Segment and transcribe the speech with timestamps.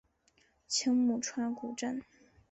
[0.67, 2.01] 青木川古镇